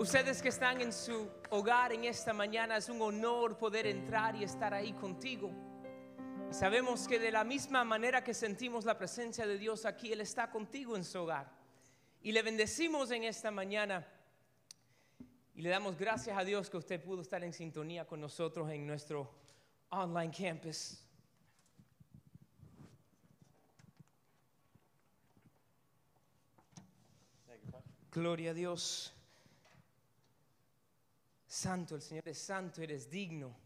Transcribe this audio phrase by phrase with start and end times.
[0.00, 4.42] Ustedes que están en su hogar en esta mañana, es un honor poder entrar y
[4.44, 5.50] estar ahí contigo.
[6.50, 10.50] Sabemos que de la misma manera que sentimos la presencia de Dios aquí, Él está
[10.50, 11.52] contigo en su hogar.
[12.22, 14.08] Y le bendecimos en esta mañana.
[15.54, 18.86] Y le damos gracias a Dios que usted pudo estar en sintonía con nosotros en
[18.86, 19.30] nuestro
[19.90, 21.04] online campus.
[28.10, 29.12] Gloria a Dios.
[31.50, 33.56] Santo, el Señor es santo, eres digno.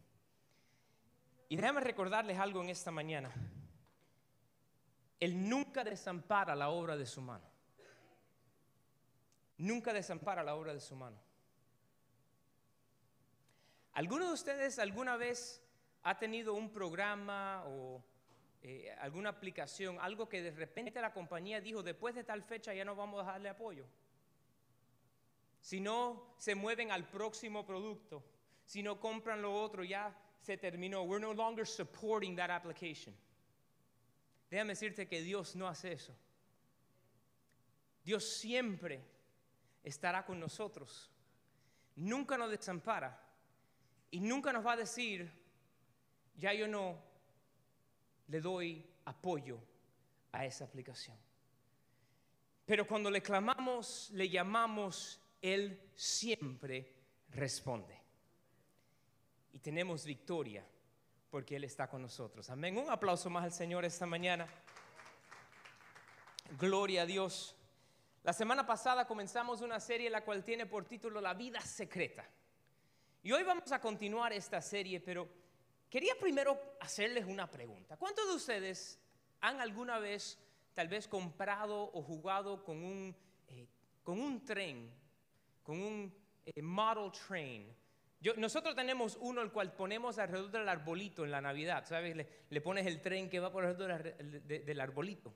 [1.51, 3.31] Y déjame recordarles algo en esta mañana.
[5.21, 7.45] Él nunca desampara la obra de su mano.
[9.59, 11.19] Nunca desampara la obra de su mano.
[13.93, 15.63] ¿Alguno de ustedes alguna vez
[16.05, 18.03] ha tenido un programa o
[18.63, 22.87] eh, alguna aplicación, algo que de repente la compañía dijo, después de tal fecha ya
[22.87, 23.85] no vamos a darle apoyo?
[25.65, 28.23] Si no se mueven al próximo producto,
[28.67, 31.05] si no compran lo otro, ya se terminó.
[31.05, 33.15] We're no longer supporting that application.
[34.51, 36.15] Déjame decirte que Dios no hace eso.
[38.05, 39.01] Dios siempre
[39.83, 41.11] estará con nosotros.
[41.97, 43.19] Nunca nos desampara
[44.11, 45.33] y nunca nos va a decir,
[46.37, 46.99] ya yo no
[48.29, 49.59] le doy apoyo
[50.31, 51.17] a esa aplicación.
[52.67, 56.91] Pero cuando le clamamos, le llamamos, Él siempre
[57.29, 58.01] responde.
[59.53, 60.67] Y tenemos victoria
[61.29, 62.49] porque Él está con nosotros.
[62.49, 62.79] Amén.
[62.79, 64.49] Un aplauso más al Señor esta mañana.
[66.59, 67.55] Gloria a Dios.
[68.23, 72.27] La semana pasada comenzamos una serie la cual tiene por título La vida secreta.
[73.23, 75.29] Y hoy vamos a continuar esta serie, pero
[75.91, 77.99] quería primero hacerles una pregunta.
[77.99, 78.99] ¿Cuántos de ustedes
[79.43, 80.39] han alguna vez
[80.73, 83.15] tal vez comprado o jugado con un,
[83.49, 83.69] eh,
[84.03, 85.04] con un tren,
[85.65, 86.15] con un
[86.47, 87.75] eh, model train?
[88.21, 92.17] Yo, nosotros tenemos uno el cual ponemos alrededor del arbolito en la Navidad, ¿sabes?
[92.17, 95.35] Le, pones el tren que va por alrededor del arbolito.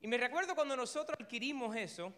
[0.00, 2.12] Y me recuerdo cuando nosotros adquirimos eso,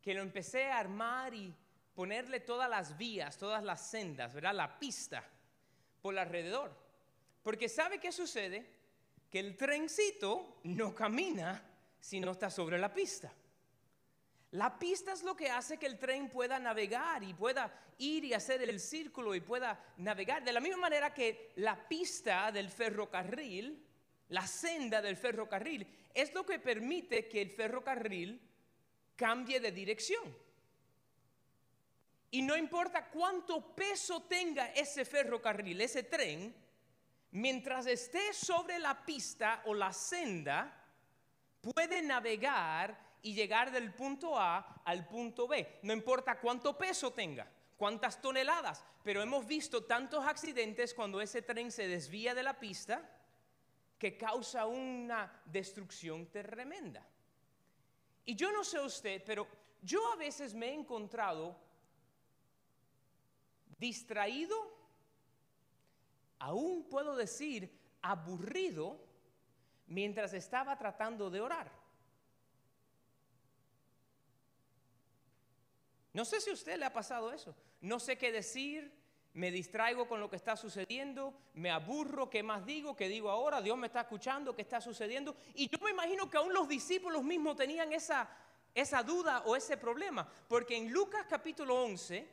[0.00, 1.52] que lo empecé a armar y
[1.94, 4.54] ponerle todas las vías, todas las sendas, ¿verdad?
[4.54, 5.24] La pista
[6.00, 6.72] por alrededor.
[7.42, 8.64] Porque ¿sabe qué sucede?
[9.28, 11.62] Que el trencito no camina
[11.98, 13.32] si no está sobre la pista.
[14.52, 18.34] La pista es lo que hace que el tren pueda navegar y pueda ir y
[18.34, 20.44] hacer el círculo y pueda navegar.
[20.44, 23.84] De la misma manera que la pista del ferrocarril,
[24.28, 28.40] la senda del ferrocarril, es lo que permite que el ferrocarril
[29.16, 30.36] cambie de dirección.
[32.30, 36.54] Y no importa cuánto peso tenga ese ferrocarril, ese tren,
[37.32, 40.84] mientras esté sobre la pista o la senda,
[41.60, 45.80] puede navegar y llegar del punto A al punto B.
[45.82, 51.70] No importa cuánto peso tenga, cuántas toneladas, pero hemos visto tantos accidentes cuando ese tren
[51.70, 53.08] se desvía de la pista
[53.98, 57.06] que causa una destrucción tremenda.
[58.24, 59.46] Y yo no sé usted, pero
[59.82, 61.56] yo a veces me he encontrado
[63.78, 64.56] distraído,
[66.38, 69.00] aún puedo decir aburrido,
[69.86, 71.70] mientras estaba tratando de orar.
[76.16, 77.54] No sé si a usted le ha pasado eso.
[77.82, 78.90] No sé qué decir,
[79.34, 82.96] me distraigo con lo que está sucediendo, me aburro, ¿qué más digo?
[82.96, 83.60] ¿Qué digo ahora?
[83.60, 85.36] Dios me está escuchando, ¿qué está sucediendo?
[85.52, 88.30] Y yo me imagino que aún los discípulos mismos tenían esa,
[88.74, 92.26] esa duda o ese problema, porque en Lucas capítulo 11,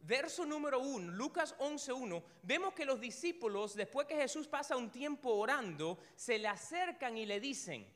[0.00, 5.30] verso número 1, Lucas 11.1, vemos que los discípulos, después que Jesús pasa un tiempo
[5.30, 7.86] orando, se le acercan y le dicen,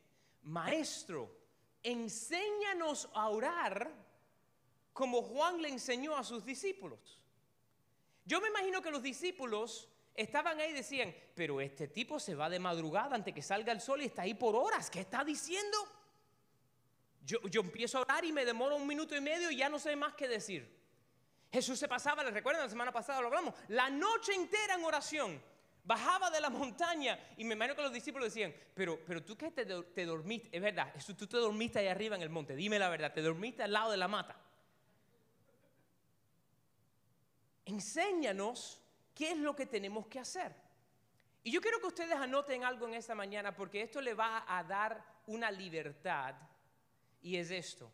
[0.45, 1.35] Maestro,
[1.83, 4.02] enséñanos a orar
[4.93, 7.19] como Juan le enseñó a sus discípulos.
[8.25, 12.51] Yo me imagino que los discípulos estaban ahí y decían, pero este tipo se va
[12.51, 14.91] de madrugada antes que salga el sol y está ahí por horas.
[14.91, 15.79] ¿Qué está diciendo?
[17.25, 19.95] Yo, empiezo a orar y me demoro un minuto y medio y ya no sé
[19.97, 20.81] más qué decir.
[21.53, 25.43] Jesús se pasaba, les recuerdan, la semana pasada lo hablamos, la noche entera en oración.
[25.85, 29.51] Bajaba de la montaña y me imagino que los discípulos decían, pero, pero tú que
[29.51, 32.89] te, te dormiste, es verdad, tú te dormiste ahí arriba en el monte, dime la
[32.89, 34.37] verdad, te dormiste al lado de la mata.
[37.65, 38.81] Enséñanos
[39.15, 40.55] qué es lo que tenemos que hacer.
[41.45, 44.63] Y yo quiero que ustedes anoten algo en esta mañana porque esto le va a
[44.63, 46.35] dar una libertad
[47.21, 47.91] y es esto.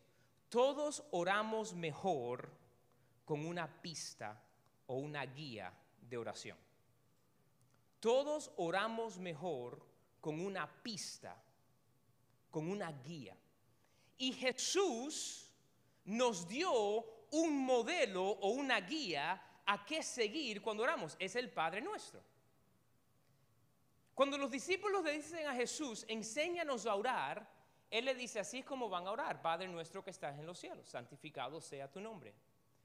[0.49, 2.51] Todos oramos mejor
[3.25, 4.41] con una pista
[4.87, 6.59] o una guía de oración.
[8.01, 9.85] Todos oramos mejor
[10.21, 11.37] con una pista,
[12.51, 13.37] con una guía.
[14.19, 15.51] Y Jesús
[16.05, 16.73] nos dio
[17.31, 21.15] un modelo o una guía a qué seguir cuando oramos.
[21.19, 22.23] Es el Padre nuestro.
[24.15, 27.47] Cuando los discípulos le dicen a Jesús, enséñanos a orar,
[27.91, 30.59] Él le dice, así es como van a orar, Padre nuestro que estás en los
[30.59, 32.35] cielos, santificado sea tu nombre.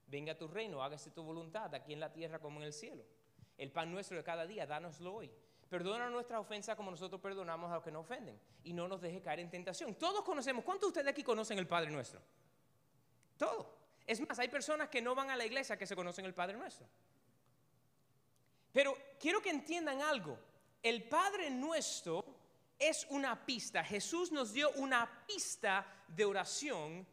[0.06, 3.02] Venga tu reino, hágase tu voluntad, aquí en la tierra como en el cielo.
[3.56, 5.30] El pan nuestro de cada día, dánoslo hoy.
[5.70, 8.38] Perdona nuestras ofensas como nosotros perdonamos a los que nos ofenden.
[8.62, 9.94] Y no nos deje caer en tentación.
[9.94, 12.20] Todos conocemos, ¿cuántos de ustedes aquí conocen el Padre nuestro?
[13.38, 13.73] Todo.
[14.06, 16.56] Es más, hay personas que no van a la iglesia que se conocen el Padre
[16.56, 16.86] nuestro.
[18.72, 20.38] Pero quiero que entiendan algo
[20.84, 22.22] el Padre nuestro
[22.78, 23.82] es una pista.
[23.82, 27.06] Jesús nos dio una pista de oración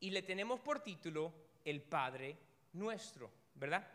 [0.00, 1.32] y le tenemos por título
[1.64, 2.36] el Padre
[2.72, 3.88] nuestro, ¿verdad?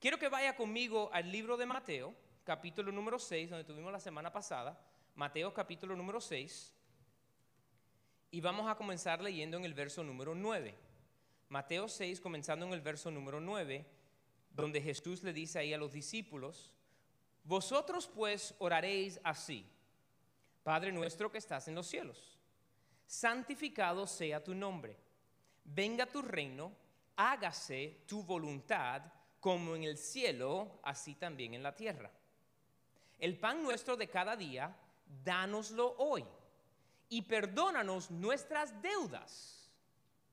[0.00, 4.32] Quiero que vaya conmigo al libro de Mateo, capítulo número 6, donde tuvimos la semana
[4.32, 4.80] pasada.
[5.14, 6.72] Mateo capítulo número 6.
[8.30, 10.74] Y vamos a comenzar leyendo en el verso número 9.
[11.54, 13.86] Mateo 6, comenzando en el verso número 9,
[14.50, 16.72] donde Jesús le dice ahí a los discípulos,
[17.44, 19.64] vosotros pues oraréis así,
[20.64, 22.40] Padre nuestro que estás en los cielos,
[23.06, 24.96] santificado sea tu nombre,
[25.64, 26.72] venga tu reino,
[27.14, 29.02] hágase tu voluntad
[29.38, 32.10] como en el cielo, así también en la tierra.
[33.20, 34.76] El pan nuestro de cada día,
[35.22, 36.24] dánoslo hoy
[37.08, 39.70] y perdónanos nuestras deudas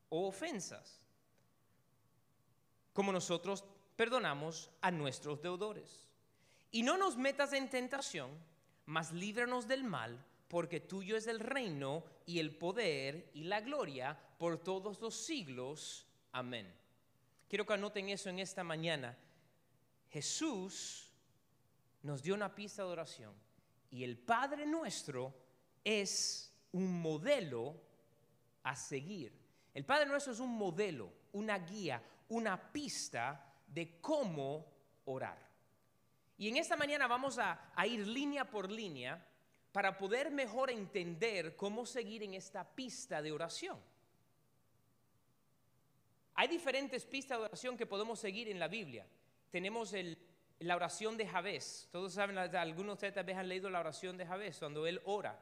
[0.10, 1.01] o ofensas,
[2.94, 3.64] como nosotros
[3.96, 6.08] perdonamos a nuestros deudores
[6.72, 8.32] y no nos metas en tentación,
[8.86, 14.18] mas líbranos del mal, porque tuyo es el reino y el poder y la gloria
[14.38, 16.08] por todos los siglos.
[16.32, 16.74] Amén.
[17.48, 19.18] Quiero que anoten eso en esta mañana.
[20.10, 21.10] Jesús
[22.04, 23.34] nos dio una pista de oración
[23.90, 25.34] y el Padre nuestro
[25.84, 27.76] es un modelo
[28.64, 29.34] a seguir.
[29.74, 34.66] El Padre nuestro es un modelo, una guía, una pista de cómo
[35.06, 35.38] orar.
[36.38, 39.24] Y en esta mañana vamos a, ir línea por línea
[39.72, 43.78] para poder mejor entender cómo seguir en esta pista de oración.
[46.36, 49.06] Hay diferentes pistas de oración que podemos seguir en la Biblia.
[49.52, 49.94] Tenemos
[50.60, 51.90] la oración de Javés.
[51.92, 55.02] Todos saben, algunos de ustedes tal vez han leído la oración de Javés, cuando él
[55.04, 55.38] ora.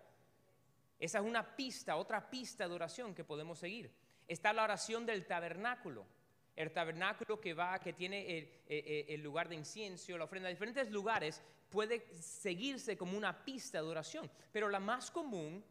[0.99, 3.91] Esa es una pista, otra pista de oración que podemos seguir.
[4.27, 6.18] Está la oración del tabernáculo
[6.59, 12.05] el tabernáculo que va, que tiene el, lugar de incienso, la ofrenda, diferentes lugares, puede
[12.19, 14.29] seguirse como una pista de oración.
[14.51, 15.63] Pero la más común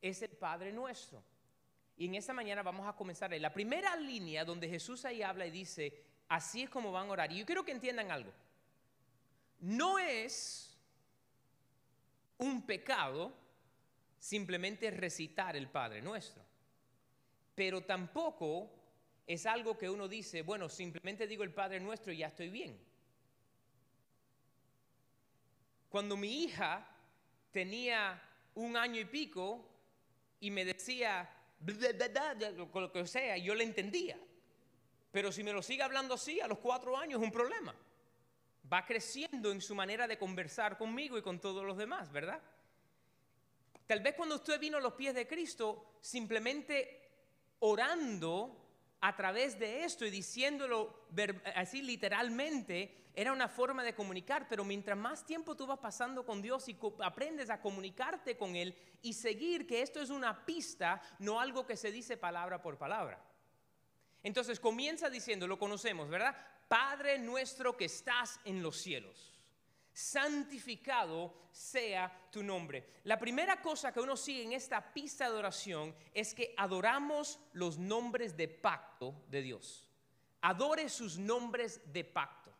[0.00, 1.22] es el Padre Nuestro.
[1.98, 5.50] Y en esta mañana vamos a comenzar la primera línea donde Jesús ahí habla y
[5.50, 7.30] dice, así es como van a orar.
[7.30, 8.32] Y yo quiero que entiendan algo.
[9.60, 10.74] No es
[12.38, 13.34] un pecado
[14.18, 16.42] simplemente recitar el Padre Nuestro,
[17.54, 18.81] pero tampoco
[19.26, 22.78] es algo que uno dice, bueno, simplemente digo el Padre Nuestro y ya estoy bien.
[25.88, 26.88] Cuando mi hija
[27.50, 28.20] tenía
[28.54, 29.68] un año y pico
[30.40, 31.28] y me decía,
[32.72, 34.18] con lo que sea, yo le entendía.
[35.12, 37.74] Pero si me lo sigue hablando así, a los cuatro años es un problema.
[38.72, 42.40] Va creciendo en su manera de conversar conmigo y con todos los demás, ¿verdad?
[43.86, 47.10] Tal vez cuando usted vino a los pies de Cristo, simplemente
[47.58, 48.61] orando
[49.02, 51.06] a través de esto y diciéndolo
[51.56, 56.40] así literalmente, era una forma de comunicar, pero mientras más tiempo tú vas pasando con
[56.40, 61.40] Dios y aprendes a comunicarte con Él y seguir que esto es una pista, no
[61.40, 63.20] algo que se dice palabra por palabra.
[64.22, 66.36] Entonces comienza diciendo, lo conocemos, ¿verdad?
[66.68, 69.31] Padre nuestro que estás en los cielos
[69.92, 73.00] santificado sea tu nombre.
[73.04, 77.78] La primera cosa que uno sigue en esta pista de oración es que adoramos los
[77.78, 79.88] nombres de pacto de Dios.
[80.40, 82.52] Adore sus nombres de pacto.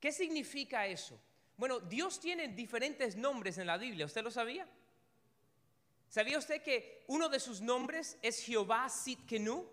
[0.00, 1.20] ¿Qué significa eso?
[1.56, 4.68] Bueno, Dios tiene diferentes nombres en la Biblia, ¿usted lo sabía?
[6.08, 9.68] ¿Sabía usted que uno de sus nombres es Jehová Sitkenu?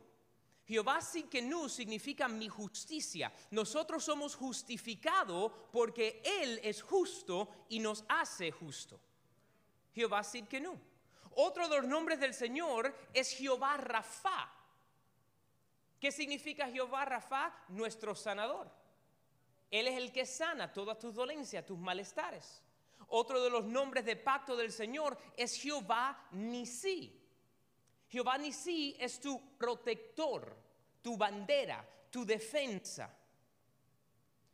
[0.71, 3.29] Jehová Sikenu significa mi justicia.
[3.49, 8.97] Nosotros somos justificados porque Él es justo y nos hace justo.
[9.93, 10.79] Jehová Sikenu.
[11.35, 14.49] Otro de los nombres del Señor es Jehová Rafa.
[15.99, 17.53] ¿Qué significa Jehová Rafa?
[17.67, 18.71] Nuestro sanador.
[19.69, 22.63] Él es el que sana todas tus dolencias, tus malestares.
[23.09, 27.20] Otro de los nombres de pacto del Señor es Jehová Nisi.
[28.11, 30.53] Jehová Nisi es tu protector,
[31.01, 33.09] tu bandera, tu defensa.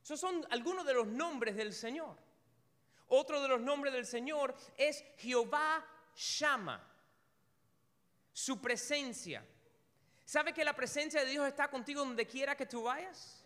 [0.04, 2.16] Esos son algunos de los nombres del Señor.
[3.08, 5.84] Otro de los nombres del Señor es Jehová
[6.16, 6.86] Shama,
[8.32, 9.44] su presencia.
[10.24, 13.44] ¿Sabe que la presencia de Dios está contigo donde quiera que tú vayas?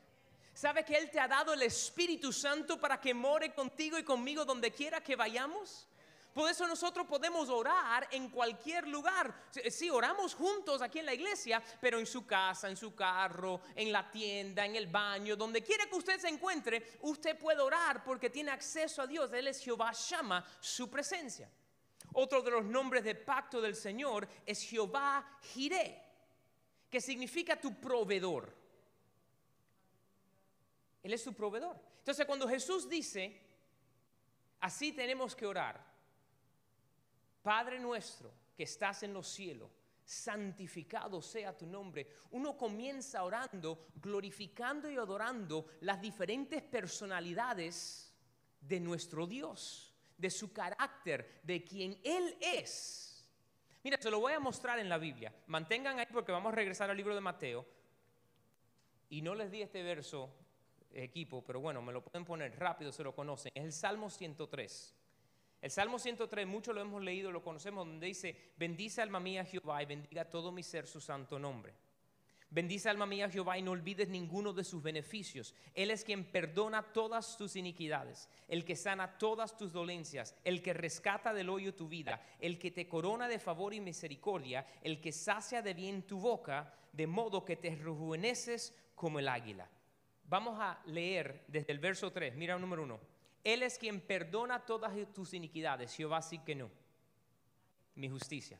[0.53, 4.43] ¿Sabe que Él te ha dado el Espíritu Santo para que more contigo y conmigo
[4.43, 5.87] donde quiera que vayamos?
[6.33, 9.33] Por eso nosotros podemos orar en cualquier lugar.
[9.69, 13.91] Sí, oramos juntos aquí en la iglesia, pero en su casa, en su carro, en
[13.91, 18.29] la tienda, en el baño, donde quiera que usted se encuentre, usted puede orar porque
[18.29, 19.33] tiene acceso a Dios.
[19.33, 21.49] Él es Jehová, llama su presencia.
[22.13, 26.01] Otro de los nombres de pacto del Señor es Jehová Jireh,
[26.89, 28.55] que significa tu proveedor.
[31.03, 31.77] Él es tu proveedor.
[31.99, 33.41] Entonces cuando Jesús dice,
[34.61, 35.90] así tenemos que orar,
[37.41, 39.69] Padre nuestro que estás en los cielos,
[40.03, 42.07] santificado sea tu nombre.
[42.31, 48.13] Uno comienza orando, glorificando y adorando las diferentes personalidades
[48.59, 53.25] de nuestro Dios, de su carácter, de quien Él es.
[53.83, 55.33] Mira, se lo voy a mostrar en la Biblia.
[55.47, 57.65] Mantengan ahí porque vamos a regresar al libro de Mateo.
[59.09, 60.31] Y no les di este verso,
[60.93, 63.51] equipo, pero bueno, me lo pueden poner rápido, se lo conocen.
[63.55, 64.95] Es el Salmo 103.
[65.61, 69.83] El Salmo 103, mucho lo hemos leído, lo conocemos, donde dice, bendice alma mía Jehová
[69.83, 71.75] y bendiga todo mi ser su santo nombre.
[72.49, 75.53] Bendice alma mía Jehová y no olvides ninguno de sus beneficios.
[75.73, 80.73] Él es quien perdona todas tus iniquidades, el que sana todas tus dolencias, el que
[80.73, 85.11] rescata del hoyo tu vida, el que te corona de favor y misericordia, el que
[85.11, 89.69] sacia de bien tu boca, de modo que te rejuveneces como el águila.
[90.25, 93.10] Vamos a leer desde el verso 3, mira el número 1.
[93.43, 95.95] Él es quien perdona todas tus iniquidades.
[95.95, 96.69] Jehová sí que no.
[97.95, 98.59] Mi justicia.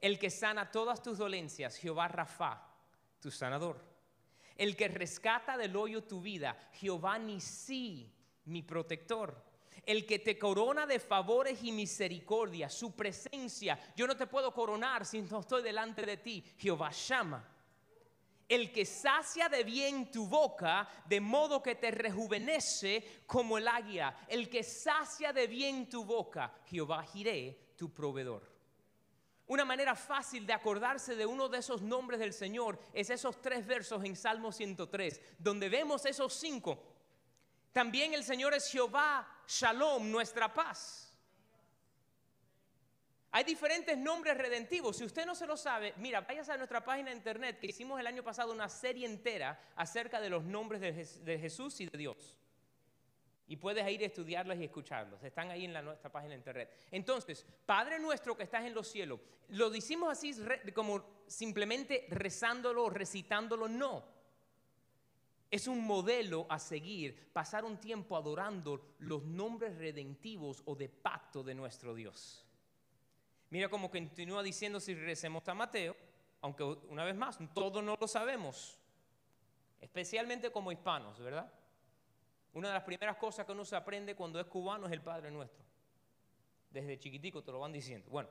[0.00, 1.76] El que sana todas tus dolencias.
[1.76, 2.60] Jehová Rafa,
[3.20, 3.80] tu sanador.
[4.56, 6.56] El que rescata del hoyo tu vida.
[6.72, 8.12] Jehová Nisi,
[8.46, 9.42] mi protector.
[9.86, 12.68] El que te corona de favores y misericordia.
[12.68, 13.78] Su presencia.
[13.96, 16.44] Yo no te puedo coronar si no estoy delante de ti.
[16.58, 17.53] Jehová llama
[18.48, 24.24] el que sacia de bien tu boca, de modo que te rejuvenece como el águila.
[24.28, 28.52] El que sacia de bien tu boca, Jehová Jiré, tu proveedor.
[29.46, 33.66] Una manera fácil de acordarse de uno de esos nombres del Señor es esos tres
[33.66, 36.82] versos en Salmo 103, donde vemos esos cinco.
[37.72, 41.03] También el Señor es Jehová, Shalom, nuestra paz.
[43.36, 44.96] Hay diferentes nombres redentivos.
[44.96, 47.98] Si usted no se lo sabe, mira, váyase a nuestra página de internet que hicimos
[47.98, 52.36] el año pasado una serie entera acerca de los nombres de, Jesús y de Dios.
[53.48, 55.20] Y puedes ir a estudiarlos y escucharlos.
[55.24, 56.70] Están ahí en nuestra página de internet.
[56.92, 60.32] Entonces, Padre nuestro que estás en los cielos, ¿lo hicimos así
[60.72, 63.66] como simplemente rezándolo, recitándolo?
[63.66, 64.04] No.
[65.50, 71.42] Es un modelo a seguir, pasar un tiempo adorando los nombres redentivos o de pacto
[71.42, 72.44] de nuestro Dios.
[73.50, 75.96] Mira cómo continúa diciendo si regresemos a Mateo,
[76.40, 78.78] aunque una vez más, todos no lo sabemos,
[79.80, 81.50] especialmente como hispanos, ¿verdad?
[82.52, 85.30] Una de las primeras cosas que uno se aprende cuando es cubano es el Padre
[85.30, 85.64] Nuestro.
[86.70, 88.10] Desde chiquitico te lo van diciendo.
[88.10, 88.28] Bueno,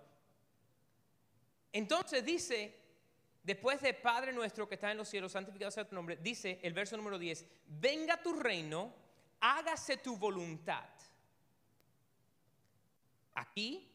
[1.72, 2.80] entonces dice,
[3.42, 6.74] después de Padre Nuestro que está en los cielos, santificado sea tu nombre, dice el
[6.74, 8.94] verso número 10, venga tu reino,
[9.40, 10.88] hágase tu voluntad.
[13.34, 13.93] Aquí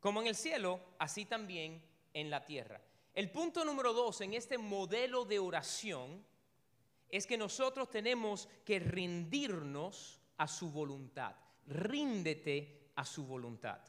[0.00, 2.80] como en el cielo, así también en la tierra.
[3.14, 6.24] El punto número dos en este modelo de oración
[7.08, 11.34] es que nosotros tenemos que rendirnos a su voluntad.
[11.66, 13.80] Ríndete a su voluntad.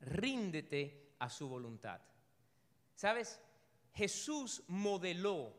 [0.00, 2.00] Ríndete a su voluntad.
[2.94, 3.40] ¿Sabes?
[3.96, 5.52] José modeló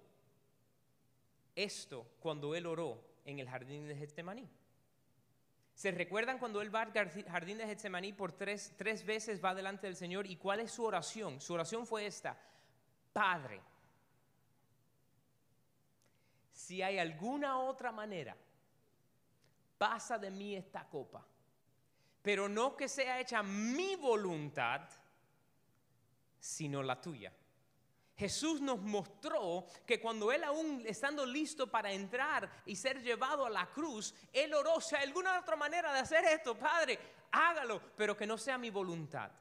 [1.55, 4.49] esto cuando él oró en el jardín de Getsemaní.
[5.75, 6.93] ¿Se recuerdan cuando él va al
[7.27, 10.25] jardín de Getsemaní por tres, tres veces va delante del Señor?
[10.25, 11.41] ¿Y cuál es su oración?
[11.41, 12.37] Su oración fue esta.
[13.11, 13.61] Padre,
[16.53, 18.37] si hay alguna otra manera,
[19.77, 21.25] pasa de mí esta copa,
[22.21, 24.81] pero no que sea hecha mi voluntad,
[26.39, 27.33] sino la tuya.
[28.17, 33.49] Jesús nos mostró que cuando Él aún estando listo para entrar y ser llevado a
[33.49, 36.97] la cruz, Él oró, si hay alguna otra manera de hacer esto, Padre,
[37.31, 39.31] hágalo, pero que no sea mi voluntad.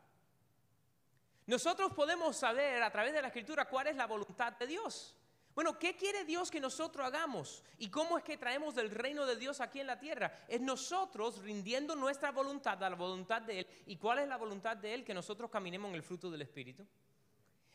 [1.47, 5.15] Nosotros podemos saber a través de la escritura cuál es la voluntad de Dios.
[5.55, 7.63] Bueno, ¿qué quiere Dios que nosotros hagamos?
[7.79, 10.33] ¿Y cómo es que traemos del reino de Dios aquí en la tierra?
[10.49, 13.67] Es nosotros rindiendo nuestra voluntad a la voluntad de Él.
[13.87, 15.05] ¿Y cuál es la voluntad de Él?
[15.05, 16.85] Que nosotros caminemos en el fruto del Espíritu.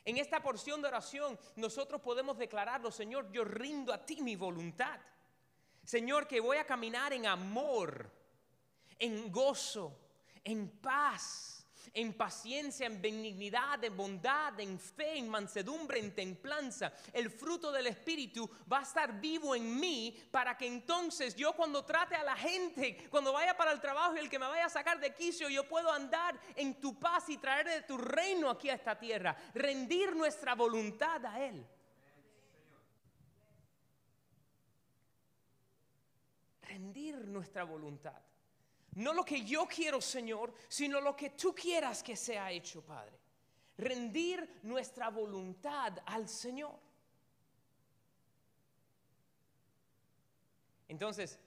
[0.05, 4.99] En esta porción de oración nosotros podemos declararlo, Señor, yo rindo a ti mi voluntad.
[5.83, 8.11] Señor, que voy a caminar en amor,
[8.97, 9.97] en gozo,
[10.43, 11.58] en paz,
[11.93, 16.93] en paciencia, en benignidad, en bondad, en fe, en mansedumbre, en templanza.
[17.13, 21.86] El fruto del Espíritu va a estar vivo en mí para que entonces yo cuando
[21.86, 24.69] trate a la gente, cuando vaya para el trabajo y el que me vaya a
[24.69, 28.69] sacar de quicio, yo puedo andar en tu paz y traer de tu reino aquí
[28.69, 29.36] a esta tierra.
[29.53, 31.65] Rendir nuestra voluntad a Él.
[36.62, 38.21] Rendir nuestra voluntad.
[38.96, 43.17] No lo que yo quiero, Señor, sino lo que tú quieras que sea hecho, Padre.
[43.77, 46.77] Rendir nuestra voluntad al Señor.
[50.88, 51.39] Entonces,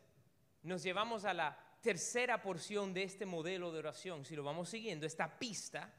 [0.63, 5.05] nos llevamos a la tercera porción de este modelo de oración, si lo vamos siguiendo,
[5.05, 5.93] esta pista,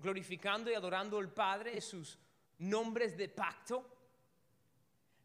[0.00, 2.18] glorificando y adorando al Padre, sus
[2.58, 3.88] nombres de pacto,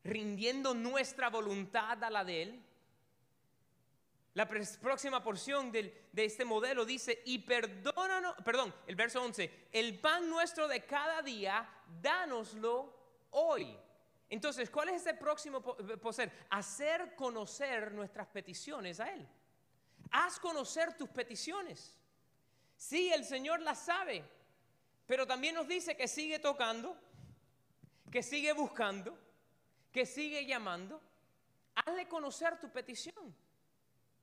[0.04, 2.64] rindiendo nuestra voluntad a la de Él
[4.34, 10.30] la próxima porción de este modelo dice, y perdónanos, perdón, el verso 11, el pan
[10.30, 11.70] nuestro de cada día,
[12.02, 12.94] dánoslo
[13.32, 13.78] hoy.
[14.30, 16.32] Entonces, ¿cuál es ese próximo poder?
[16.50, 19.28] Hacer conocer nuestras peticiones a Él.
[20.10, 22.00] Haz conocer tus peticiones.
[22.75, 24.24] Sí, el Señor las sabe,
[25.06, 26.98] pero también nos dice que sigue tocando,
[28.12, 29.16] que sigue buscando,
[29.92, 31.00] que sigue llamando.
[31.75, 33.36] Hazle conocer tu petición.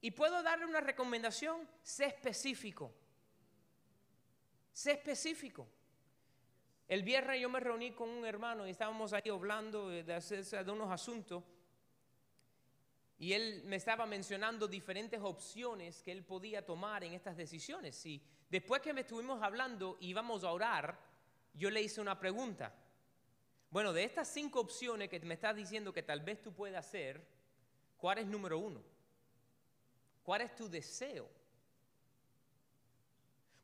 [0.01, 2.93] Y puedo darle una recomendación, sé específico.
[4.73, 5.69] Sé específico.
[6.89, 10.91] El viernes yo me reuní con un hermano y estábamos ahí hablando de, de unos
[10.91, 11.45] asuntos.
[13.19, 18.05] Y él me estaba mencionando diferentes opciones que él podía tomar en estas decisiones.
[18.07, 20.99] Y después que me estuvimos hablando y íbamos a orar,
[21.53, 22.75] yo le hice una pregunta.
[23.71, 27.25] Bueno, de estas cinco opciones que me estás diciendo que tal vez tú puedas hacer,
[27.99, 28.83] ¿cuál es número uno?
[30.31, 31.29] ¿Cuál es tu deseo?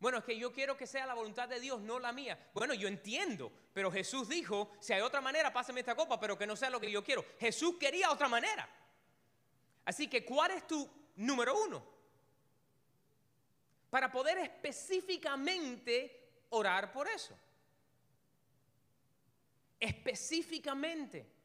[0.00, 2.50] Bueno, es que yo quiero que sea la voluntad de Dios, no la mía.
[2.52, 6.44] Bueno, yo entiendo, pero Jesús dijo, si hay otra manera, pásame esta copa, pero que
[6.44, 7.24] no sea lo que yo quiero.
[7.38, 8.68] Jesús quería otra manera.
[9.84, 11.86] Así que, ¿cuál es tu número uno?
[13.88, 17.38] Para poder específicamente orar por eso.
[19.78, 21.35] Específicamente.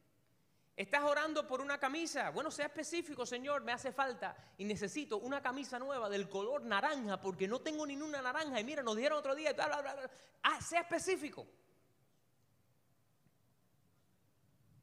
[0.74, 2.30] Estás orando por una camisa.
[2.30, 7.20] Bueno, sea específico, Señor, me hace falta y necesito una camisa nueva del color naranja
[7.20, 8.58] porque no tengo ninguna naranja.
[8.58, 9.52] Y mira, nos dieron otro día.
[9.52, 10.10] Bla, bla, bla,
[10.42, 11.46] Ah, sea específico.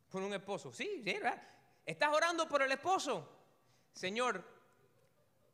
[0.09, 0.71] Por un esposo.
[0.71, 1.41] Sí, sí, ¿verdad?
[1.85, 3.27] Estás orando por el esposo.
[3.91, 4.43] Señor,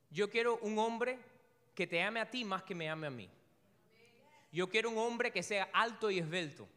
[0.09, 1.17] yo quiero un hombre
[1.73, 3.29] que te ame a ti más que me ame a mí.
[4.51, 6.67] Yo quiero un hombre que sea alto y esbelto.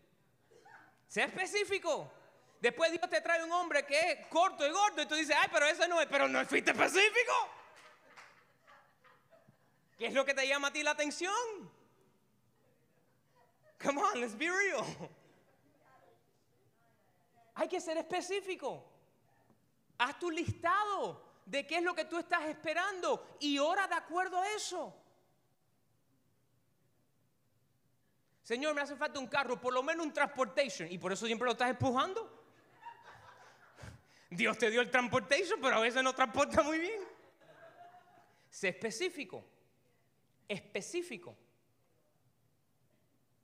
[1.08, 2.12] Sea específico.
[2.60, 5.48] Después Dios te trae un hombre que es corto y gordo y tú dices, ay,
[5.52, 7.32] pero ese no es, pero no fuiste específico.
[9.96, 11.32] ¿Qué es lo que te llama a ti la atención?
[13.82, 14.84] Come on, let's be real.
[17.54, 18.84] Hay que ser específico.
[19.98, 24.40] Haz tu listado de qué es lo que tú estás esperando y ora de acuerdo
[24.40, 24.94] a eso.
[28.42, 31.46] Señor, me hace falta un carro, por lo menos un transportation, y por eso siempre
[31.46, 32.37] lo estás empujando.
[34.30, 37.00] Dios te dio el transportation, pero a veces no transporta muy bien.
[38.50, 39.44] Sé específico.
[40.46, 41.36] Específico.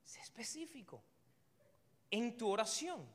[0.03, 1.01] Sé específico.
[2.11, 3.05] En tu oración.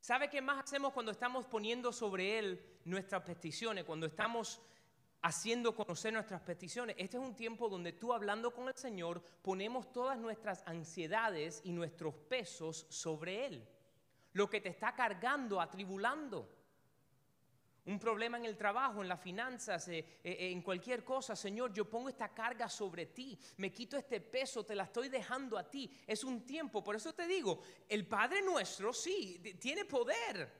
[0.00, 3.84] ¿Sabe qué más hacemos cuando estamos poniendo sobre Él nuestras peticiones?
[3.84, 4.60] Cuando estamos
[5.22, 6.96] haciendo conocer nuestras peticiones.
[6.98, 11.72] Este es un tiempo donde tú hablando con el Señor ponemos todas nuestras ansiedades y
[11.72, 13.68] nuestros pesos sobre Él.
[14.32, 16.59] Lo que te está cargando, atribulando
[17.86, 21.72] un problema en el trabajo, en las finanzas, eh, eh, eh, en cualquier cosa, Señor,
[21.72, 25.68] yo pongo esta carga sobre ti, me quito este peso, te la estoy dejando a
[25.68, 25.90] ti.
[26.06, 30.52] Es un tiempo, por eso te digo, el Padre nuestro sí, tiene poder,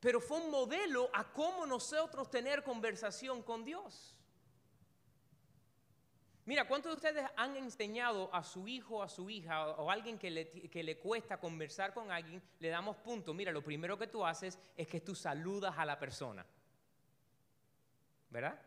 [0.00, 4.17] pero fue un modelo a cómo nosotros tener conversación con Dios.
[6.48, 10.18] Mira, ¿cuántos de ustedes han enseñado a su hijo, a su hija o a alguien
[10.18, 12.42] que le, que le cuesta conversar con alguien?
[12.58, 13.34] Le damos punto.
[13.34, 16.46] Mira, lo primero que tú haces es que tú saludas a la persona.
[18.30, 18.58] ¿Verdad?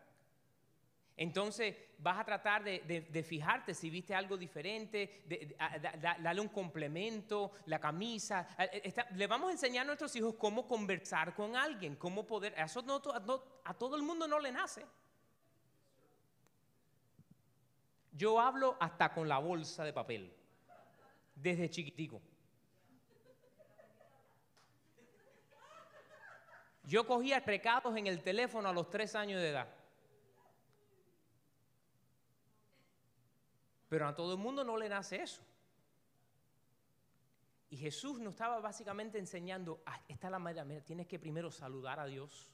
[1.16, 5.56] Entonces vas a tratar de, fijarte si viste algo diferente, de,
[6.20, 8.46] darle un complemento, la camisa.
[8.60, 12.54] Eh, le vamos a enseñar a nuestros hijos cómo conversar con alguien, cómo poder.
[12.56, 12.84] Eso
[13.64, 14.86] a todo el mundo no le nace.
[18.12, 20.32] Yo hablo hasta con la bolsa de papel,
[21.34, 22.20] desde chiquitico.
[26.84, 29.68] Yo cogía recados en el teléfono a los tres años de edad.
[33.88, 35.42] Pero a todo el mundo no le nace eso.
[37.70, 41.50] Y Jesús nos estaba básicamente enseñando, ah, esta es la manera, mira, tienes que primero
[41.50, 42.52] saludar a Dios,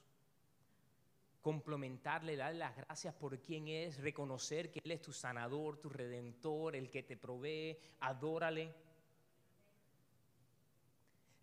[1.41, 6.75] complementarle, darle las gracias por quien es, reconocer que Él es tu sanador, tu redentor,
[6.75, 8.73] el que te provee, adórale.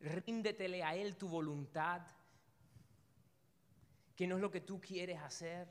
[0.01, 2.03] Ríndetele a Él tu voluntad,
[4.15, 5.69] que no es lo que tú quieres hacer.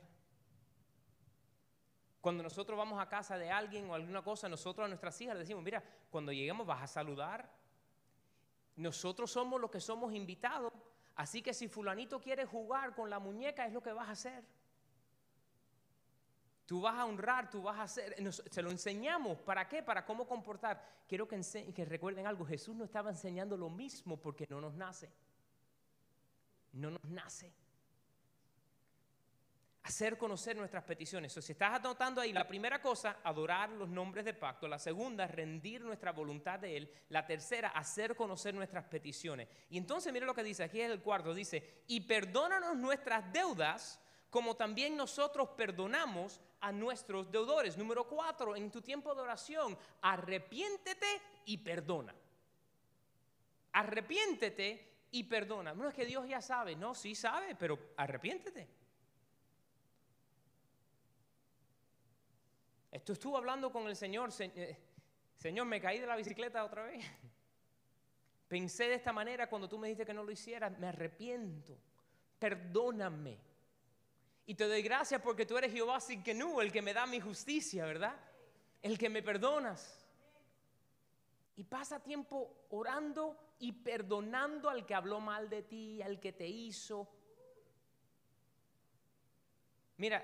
[2.20, 5.42] Cuando nosotros vamos a casa de alguien o alguna cosa, nosotros a nuestras hijas le
[5.42, 7.52] decimos, mira, cuando lleguemos vas a saludar,
[8.76, 10.74] nosotros somos los que somos invitados,
[11.16, 14.44] así que si fulanito quiere jugar con la muñeca es lo que vas a hacer.
[16.66, 19.84] Tú vas a honrar, tú vas a hacer, se lo enseñamos, ¿para qué?
[19.84, 20.84] Para cómo comportar.
[21.08, 21.40] Quiero que,
[21.76, 25.12] que recuerden algo, Jesús no estaba enseñando lo mismo porque no nos nace.
[26.74, 27.54] No nos nace
[29.86, 31.36] hacer conocer nuestras peticiones.
[31.38, 34.68] O si estás anotando ahí, la primera cosa, adorar los nombres de pacto.
[34.68, 36.92] La segunda, rendir nuestra voluntad de Él.
[37.10, 39.48] La tercera, hacer conocer nuestras peticiones.
[39.70, 44.00] Y entonces, mire lo que dice, aquí es el cuarto, dice, y perdónanos nuestras deudas
[44.32, 47.78] como también nosotros perdonamos a nuestros deudores.
[47.78, 52.14] Número cuatro, en tu tiempo de oración, arrepiéntete y perdona.
[53.72, 55.74] Arrepiéntete y perdona.
[55.74, 58.68] No es que Dios ya sabe, no, sí sabe, pero arrepiéntete.
[62.96, 64.78] Esto estuvo hablando con el Señor, eh,
[65.36, 67.04] Señor, me caí de la bicicleta otra vez.
[68.48, 71.78] Pensé de esta manera cuando tú me dijiste que no lo hiciera, me arrepiento,
[72.40, 73.38] perdóname.
[74.46, 76.00] Y te doy gracias porque tú eres Jehová
[76.36, 78.16] no, el que me da mi justicia, ¿verdad?
[78.82, 80.08] El que me perdonas.
[81.58, 86.48] Y pasa tiempo orando y perdonando al que habló mal de ti, al que te
[86.48, 87.10] hizo.
[89.98, 90.24] Mira,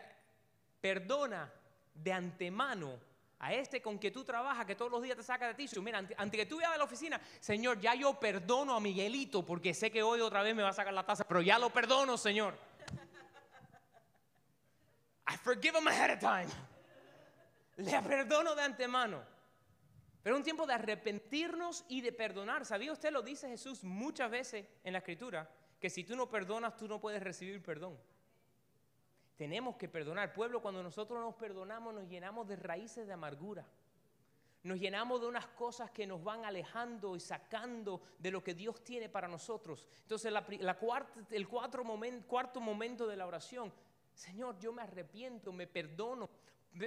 [0.80, 1.56] perdona
[1.94, 3.00] de antemano
[3.40, 5.68] a este con que tú trabajas, que todos los días te saca de ti.
[5.82, 9.74] Mira, antes, que tú vayas a la oficina, Señor, ya yo perdono a Miguelito porque
[9.74, 12.18] sé que hoy otra vez me va a sacar la taza, pero ya lo perdono,
[12.18, 12.56] Señor.
[15.28, 16.48] I forgive him ahead of time.
[17.78, 19.24] Le perdono de antemano.
[20.22, 22.64] Pero es un tiempo de arrepentirnos y de perdonar.
[22.64, 23.12] ¿Sabía usted?
[23.12, 25.50] Lo dice Jesús muchas veces en la Escritura,
[25.80, 27.98] que si tú no perdonas, tú no puedes recibir perdón.
[29.42, 30.32] Tenemos que perdonar.
[30.34, 33.66] Pueblo, cuando nosotros nos perdonamos, nos llenamos de raíces de amargura.
[34.62, 38.84] Nos llenamos de unas cosas que nos van alejando y sacando de lo que Dios
[38.84, 39.88] tiene para nosotros.
[40.04, 40.32] Entonces,
[41.32, 43.74] el cuarto momento de la oración,
[44.14, 46.30] Señor, yo me arrepiento, me perdono,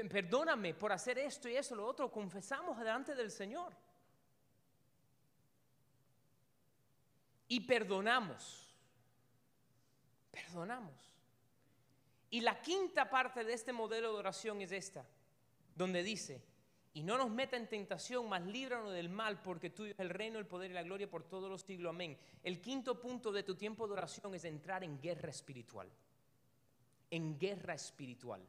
[0.09, 2.13] perdóname por hacer esto y eso, lo otro.
[2.13, 3.75] Confesamos delante del Señor.
[7.49, 8.73] Y perdonamos.
[10.31, 11.14] Perdonamos.
[12.35, 15.07] Y la quinta parte de este modelo de oración es esta,
[15.77, 16.43] donde dice,
[16.93, 20.41] y no nos meta en tentación, mas líbranos del mal, porque tuyo es el reino,
[20.41, 21.91] el poder y la gloria por todos los siglos.
[21.91, 22.19] Amén.
[22.43, 25.89] El quinto punto de tu tiempo de oración es entrar en guerra espiritual.
[27.09, 28.45] En guerra espiritual.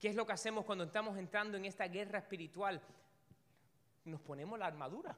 [0.00, 2.82] ¿Qué es lo que hacemos cuando estamos entrando en esta guerra espiritual?
[4.04, 5.16] Nos ponemos la armadura.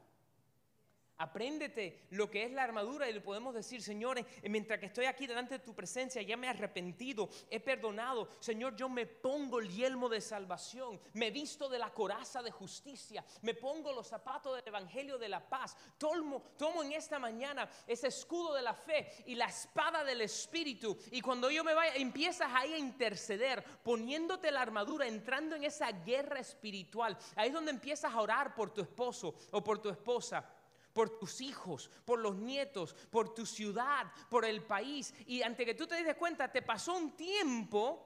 [1.18, 5.26] Apréndete lo que es la armadura y le podemos decir, señores, mientras que estoy aquí
[5.26, 8.28] delante de tu presencia, ya me he arrepentido, he perdonado.
[8.38, 13.24] Señor, yo me pongo el yelmo de salvación, me visto de la coraza de justicia,
[13.42, 15.76] me pongo los zapatos del evangelio de la paz.
[15.98, 20.96] Tomo, tomo en esta mañana ese escudo de la fe y la espada del espíritu.
[21.11, 25.90] Y cuando yo me vaya, empiezas ahí a interceder, poniéndote la armadura, entrando en esa
[25.90, 27.18] guerra espiritual.
[27.35, 30.48] Ahí es donde empiezas a orar por tu esposo o por tu esposa
[30.92, 35.14] por tus hijos, por los nietos, por tu ciudad, por el país.
[35.27, 38.05] Y ante que tú te des cuenta, te pasó un tiempo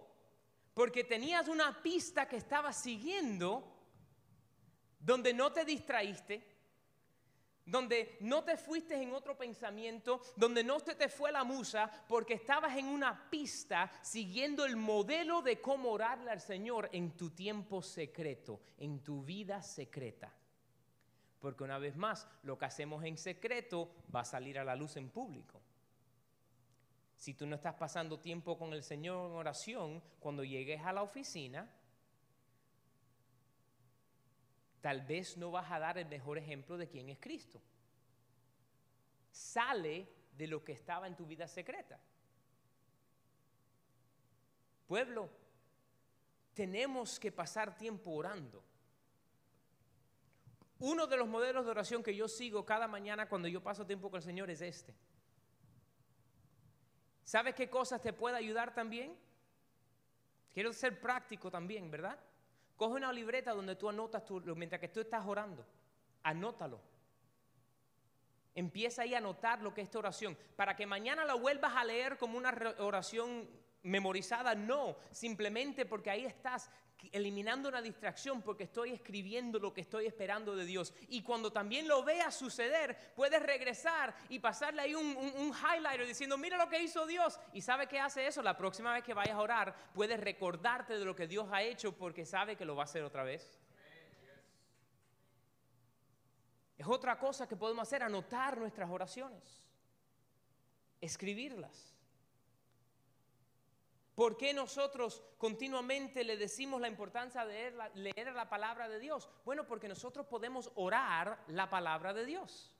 [0.75, 3.73] porque tenías una pista que estabas siguiendo
[4.99, 6.47] donde no te distraíste,
[7.65, 12.35] donde no te fuiste en otro pensamiento, donde no se te fue la musa, porque
[12.35, 17.83] estabas en una pista siguiendo el modelo de cómo orarle al Señor en tu tiempo
[17.83, 20.33] secreto, en tu vida secreta.
[21.43, 24.97] Porque una vez más, lo que hacemos en secreto va a salir a la luz
[24.97, 25.61] en público.
[27.17, 31.03] Si tú no estás pasando tiempo con el Señor en oración, cuando llegues a la
[31.03, 31.69] oficina,
[34.81, 37.61] tal vez no vas a dar el mejor ejemplo de quién es Cristo.
[39.33, 41.99] Sale de lo que estaba en tu vida secreta.
[44.87, 45.29] Pueblo,
[46.55, 48.63] tenemos que pasar tiempo orando.
[50.83, 54.11] Uno de los modelos de oración que yo sigo cada mañana cuando yo paso tiempo
[54.11, 54.93] con el Señor es este.
[57.23, 59.17] ¿Sabes qué cosas te puede ayudar también?
[60.53, 62.19] Quiero ser práctico también, ¿verdad?
[62.77, 65.65] Coge una libreta donde tú anotas tu, mientras que tú estás orando.
[66.25, 66.81] Anótalo.
[68.53, 70.37] Empieza ahí a anotar lo que es esta oración.
[70.57, 73.49] Para que mañana la vuelvas a leer como una oración
[73.85, 74.97] memorizada, no.
[75.13, 76.73] Simplemente porque ahí estás
[77.11, 80.95] eliminando una distracción porque estoy escribiendo lo que estoy esperando de Dios.
[81.09, 86.39] Y cuando también lo veas suceder, puedes regresar y pasarle ahí un, un, highlighter diciendo,
[86.39, 87.39] mira lo que hizo Dios.
[87.53, 91.05] Y sabe que hace eso, la próxima vez que vayas a orar, puedes recordarte de
[91.05, 93.59] lo que Dios ha hecho porque sabe que lo va a hacer otra vez.
[96.83, 99.63] Es otra cosa que podemos hacer, anotar nuestras oraciones,
[101.01, 101.92] escribirlas.
[104.15, 109.29] ¿Por qué nosotros continuamente le decimos la importancia de leer la, palabra de Dios?
[109.45, 112.72] Bueno, porque nosotros podemos orar la palabra de Dios.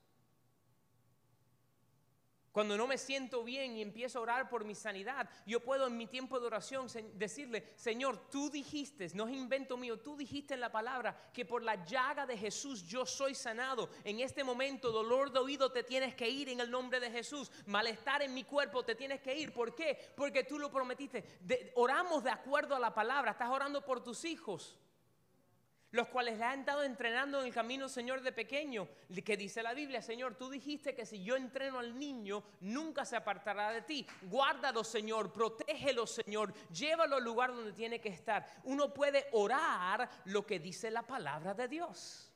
[2.53, 5.97] Cuando no me siento bien y empiezo a orar por mi sanidad, yo puedo en
[5.97, 6.85] mi tiempo de oración
[7.15, 11.63] decirle, Señor, tú dijiste, no es invento mío, tú dijiste en la palabra que por
[11.63, 13.89] la llaga de Jesús yo soy sanado.
[14.03, 17.51] En este momento, dolor de oído te tienes que ir en el nombre de Jesús.
[17.65, 19.51] Malestar en mi cuerpo te tienes que ir.
[19.51, 20.13] ¿Por qué?
[20.15, 21.41] Porque tú lo prometiste.
[21.73, 23.31] oramos de acuerdo a la palabra.
[23.31, 24.77] Estás orando por tus hijos
[25.93, 28.87] los cuales le han estado entrenando en el camino, Señor, de pequeño,
[29.23, 33.15] que dice la Biblia, Señor, tú dijiste que si yo entreno al niño, nunca se
[33.15, 34.07] apartará de ti.
[34.23, 38.43] Guárdalo, Señor, protégelo, Señor, llévalo al lugar donde tiene que estar.
[38.63, 42.31] Uno puede orar lo que dice la palabra de Dios.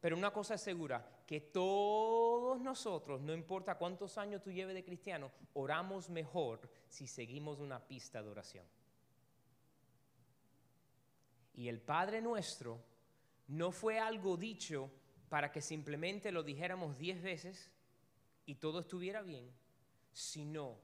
[0.00, 4.84] Pero una cosa es segura, que todos nosotros, no importa cuántos años tú lleves de
[4.84, 8.66] cristiano, oramos mejor si seguimos una pista de oración.
[11.56, 12.80] Y el Padre nuestro
[13.48, 14.90] no fue algo dicho
[15.28, 17.70] para que simplemente lo dijéramos diez veces
[18.44, 19.50] y todo estuviera bien,
[20.12, 20.78] sino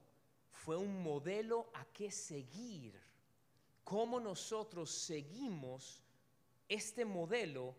[0.51, 2.99] fue un modelo a que seguir.
[3.83, 6.01] Cómo nosotros seguimos
[6.67, 7.75] este modelo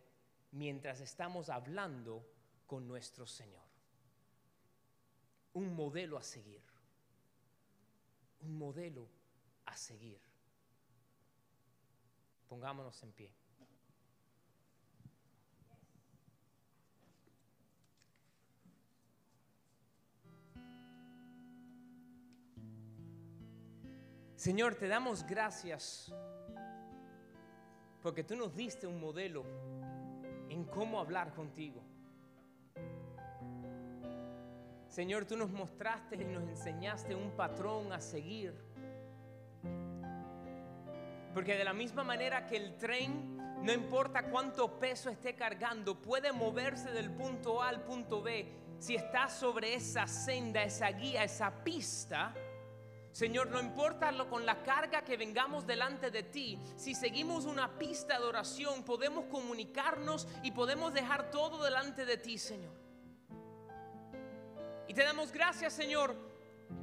[0.53, 2.25] mientras estamos hablando
[2.67, 3.65] con nuestro Señor.
[5.55, 6.63] Un modelo a seguir.
[8.41, 9.09] Un modelo
[9.67, 10.21] a seguir.
[12.49, 13.33] Pongámonos en pie.
[24.37, 26.13] Señor, te damos gracias
[28.03, 29.43] porque tú nos diste un modelo
[30.51, 31.83] en cómo hablar contigo.
[34.87, 38.55] Señor, tú nos mostraste y nos enseñaste un patrón a seguir
[41.35, 46.33] porque de la misma manera que el tren, no importa cuánto peso esté cargando, puede
[46.33, 48.47] moverse del punto A al punto B.
[48.79, 52.33] Si está sobre esa senda, esa guía, esa pista,
[53.11, 57.79] Señor, no importa lo, con la carga que vengamos delante de ti, si seguimos una
[57.79, 62.73] pista de oración, podemos comunicarnos y podemos dejar todo delante de ti, Señor.
[64.89, 66.17] Y te damos gracias, Señor,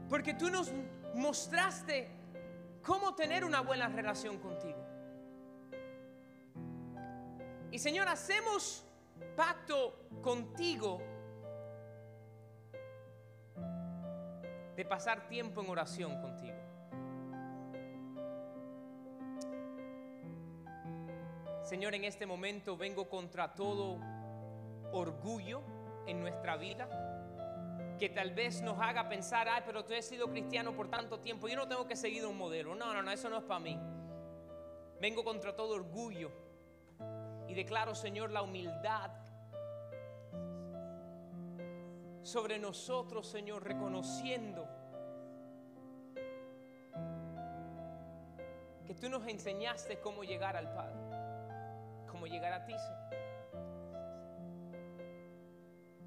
[0.09, 0.71] porque tú nos
[1.15, 2.20] mostraste
[2.84, 4.80] cómo tener una buena relación contigo.
[7.72, 8.84] Y Señor, hacemos
[9.36, 11.02] pacto contigo
[14.76, 16.58] de pasar tiempo en oración contigo.
[21.63, 23.98] Señor, en este momento vengo contra todo
[24.91, 25.62] orgullo
[26.06, 26.89] en nuestra vida
[28.01, 31.47] que tal vez nos haga pensar, ay, pero tú has sido cristiano por tanto tiempo,
[31.47, 32.73] yo no tengo que seguir un modelo.
[32.73, 33.79] No, no, no, eso no es para mí.
[34.99, 36.31] Vengo contra todo orgullo
[37.47, 39.11] y declaro, Señor, la humildad
[42.23, 44.67] sobre nosotros, Señor, reconociendo
[48.83, 53.20] que tú nos enseñaste cómo llegar al Padre, cómo llegar a ti, Señor.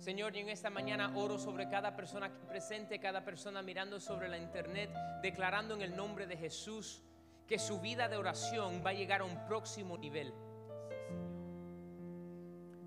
[0.05, 4.29] Señor, y en esta mañana oro sobre cada persona aquí presente, cada persona mirando sobre
[4.29, 4.90] la internet,
[5.23, 7.01] declarando en el nombre de Jesús
[7.47, 10.35] que su vida de oración va a llegar a un próximo nivel.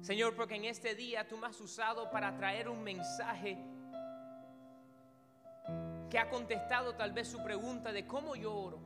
[0.01, 3.57] Señor, porque en este día tú me has usado para traer un mensaje
[6.11, 8.79] que ha contestado tal vez su pregunta de cómo yo oro.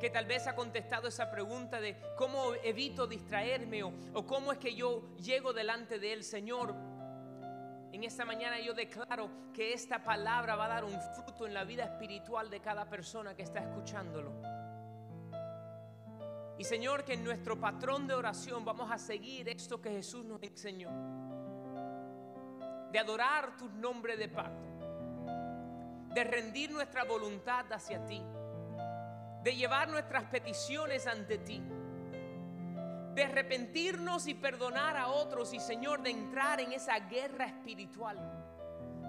[0.00, 4.58] Que tal vez ha contestado esa pregunta de cómo evito distraerme o, o cómo es
[4.58, 6.89] que yo llego delante de Él, Señor.
[8.00, 11.64] En esta mañana yo declaro que esta palabra va a dar un fruto en la
[11.64, 14.32] vida espiritual de cada persona que está escuchándolo.
[16.56, 20.42] Y Señor, que en nuestro patrón de oración vamos a seguir esto que Jesús nos
[20.42, 20.88] enseñó.
[22.90, 24.70] De adorar tu nombre de pacto.
[26.14, 28.22] De rendir nuestra voluntad hacia ti.
[29.42, 31.62] de llevar nuestras peticiones ante ti,
[33.20, 38.18] de arrepentirnos y perdonar a otros y Señor, de entrar en esa guerra espiritual.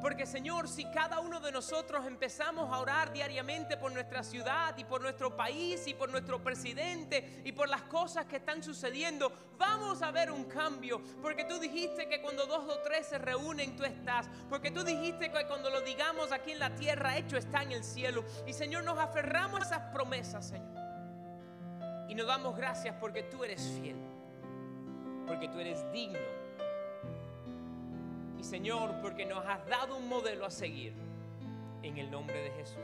[0.01, 4.83] Porque Señor, si cada uno de nosotros empezamos a orar diariamente por nuestra ciudad y
[4.83, 10.01] por nuestro país y por nuestro presidente y por las cosas que están sucediendo, vamos
[10.01, 11.01] a ver un cambio.
[11.21, 14.27] Porque tú dijiste que cuando dos o tres se reúnen, tú estás.
[14.49, 17.85] Porque tú dijiste que cuando lo digamos aquí en la tierra, hecho está en el
[17.85, 18.25] cielo.
[18.45, 20.80] Y Señor, nos aferramos a esas promesas, Señor.
[22.11, 23.95] Y nos damos gracias porque tú eres fiel.
[25.25, 26.19] Porque tú eres digno
[28.37, 30.93] y Señor, porque nos has dado un modelo a seguir.
[31.83, 32.83] En el nombre de Jesús.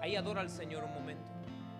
[0.00, 1.30] Ahí adora al Señor un momento.